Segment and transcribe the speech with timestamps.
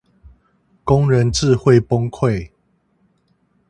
[0.83, 2.49] 工人智慧崩潰